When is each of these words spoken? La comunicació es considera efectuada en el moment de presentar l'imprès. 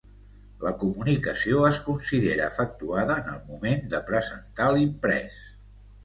La 0.61 0.69
comunicació 0.83 1.59
es 1.67 1.79
considera 1.89 2.47
efectuada 2.53 3.17
en 3.23 3.29
el 3.33 3.43
moment 3.51 3.83
de 3.91 3.99
presentar 4.09 4.71
l'imprès. 4.77 5.39